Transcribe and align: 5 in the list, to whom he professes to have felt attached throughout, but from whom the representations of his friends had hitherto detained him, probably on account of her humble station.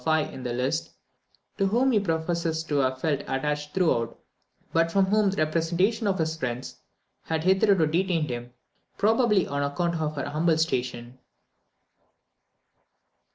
5 0.03 0.33
in 0.33 0.41
the 0.41 0.51
list, 0.51 0.89
to 1.59 1.67
whom 1.67 1.91
he 1.91 1.99
professes 1.99 2.63
to 2.63 2.77
have 2.77 2.99
felt 2.99 3.19
attached 3.27 3.75
throughout, 3.75 4.17
but 4.73 4.91
from 4.91 5.05
whom 5.05 5.29
the 5.29 5.37
representations 5.37 6.07
of 6.09 6.17
his 6.17 6.35
friends 6.35 6.77
had 7.25 7.43
hitherto 7.43 7.85
detained 7.85 8.31
him, 8.31 8.51
probably 8.97 9.45
on 9.47 9.61
account 9.61 9.93
of 10.01 10.15
her 10.15 10.27
humble 10.27 10.57
station. 10.57 11.19